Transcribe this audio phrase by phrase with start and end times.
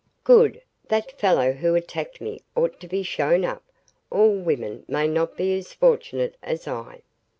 [0.23, 0.63] "Good!
[0.87, 3.61] That fellow who attacked me ought to be shown up.
[4.09, 7.03] All women may not be as fortunate as I."